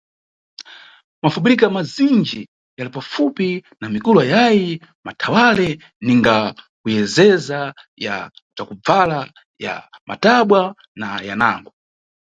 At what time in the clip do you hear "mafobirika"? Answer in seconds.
1.23-1.67